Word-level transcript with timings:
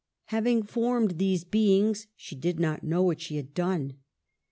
Having 0.33 0.63
formed 0.63 1.19
these 1.19 1.43
beings, 1.43 2.07
she 2.15 2.35
did 2.35 2.59
not 2.59 2.83
know 2.83 3.03
what 3.03 3.21
she 3.21 3.35
had 3.35 3.53
done. 3.53 3.99